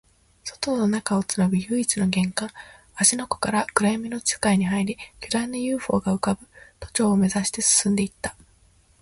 [0.45, 2.49] 外と中をつなぐ唯一の玄関、
[2.95, 6.47] 芦ノ湖から暗闇の世界に入り、巨大な ＵＦＯ が浮ぶ
[6.79, 8.35] 都庁を目指して進んでいった